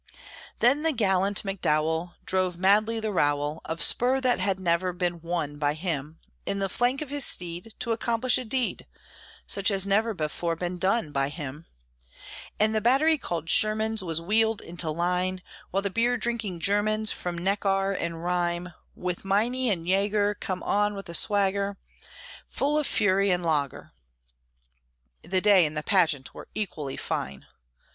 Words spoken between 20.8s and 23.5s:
with a swagger, Full of fury and